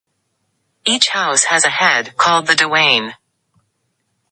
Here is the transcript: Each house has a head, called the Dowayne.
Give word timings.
Each 0.83 1.09
house 1.09 1.43
has 1.43 1.63
a 1.63 1.69
head, 1.69 2.17
called 2.17 2.47
the 2.47 2.55
Dowayne. 2.55 3.13